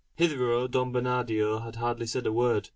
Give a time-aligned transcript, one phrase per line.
[0.15, 2.69] Hitherto Don Bernardino had hardly said a word.